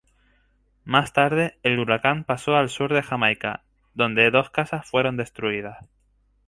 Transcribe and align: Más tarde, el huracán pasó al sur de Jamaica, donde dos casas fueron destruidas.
Más 0.83 1.13
tarde, 1.13 1.59
el 1.61 1.77
huracán 1.77 2.23
pasó 2.23 2.55
al 2.55 2.71
sur 2.71 2.91
de 2.91 3.03
Jamaica, 3.03 3.61
donde 3.93 4.31
dos 4.31 4.49
casas 4.49 4.89
fueron 4.89 5.15
destruidas. 5.15 5.85